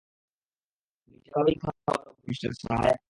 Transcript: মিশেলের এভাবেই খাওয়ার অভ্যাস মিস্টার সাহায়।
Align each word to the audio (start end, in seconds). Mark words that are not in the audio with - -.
মিশেলের 1.07 1.27
এভাবেই 1.29 1.55
খাওয়ার 1.61 2.05
অভ্যাস 2.09 2.25
মিস্টার 2.27 2.51
সাহায়। 2.61 2.97